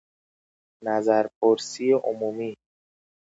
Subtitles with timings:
[0.83, 2.55] نظرپرسی عمومی